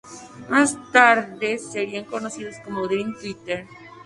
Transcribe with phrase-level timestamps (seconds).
[0.49, 3.67] Más tarde serían conocidos como Dream Theater.